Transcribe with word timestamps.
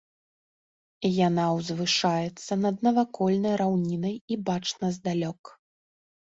Яна 1.27 1.45
ўзвышаецца 1.57 2.59
над 2.63 2.75
навакольнай 2.89 3.55
раўнінай 3.63 4.15
і 4.33 4.41
бачна 4.51 4.93
здалёк. 4.99 5.57